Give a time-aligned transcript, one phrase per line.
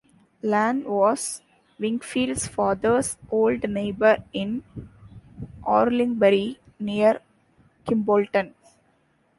[0.41, 1.43] Lane was
[1.77, 4.63] Wingfield's father's old neighbour in
[5.61, 7.21] Orlingbury, near
[7.85, 8.55] Kimbolton.